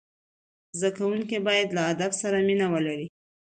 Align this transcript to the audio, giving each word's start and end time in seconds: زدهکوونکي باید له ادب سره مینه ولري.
زدهکوونکي 0.79 1.37
باید 1.47 1.67
له 1.75 1.81
ادب 1.91 2.11
سره 2.21 2.37
مینه 2.47 2.67
ولري. 2.73 3.07